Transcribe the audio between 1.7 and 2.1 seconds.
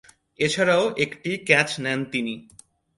নেন